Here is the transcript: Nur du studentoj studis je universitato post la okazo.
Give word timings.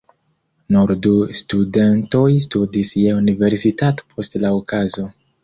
Nur 0.75 0.93
du 1.07 1.11
studentoj 1.41 2.23
studis 2.47 2.95
je 3.03 3.13
universitato 3.19 4.09
post 4.17 4.41
la 4.47 4.55
okazo. 4.65 5.07